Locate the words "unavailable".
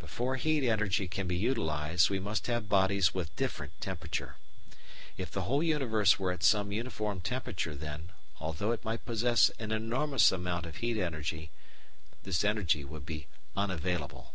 13.56-14.34